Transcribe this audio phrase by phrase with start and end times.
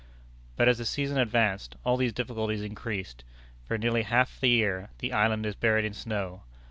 [0.55, 3.23] But as the season advanced, all these difficulties increased.
[3.67, 6.41] For nearly half the year, the island is buried in snow.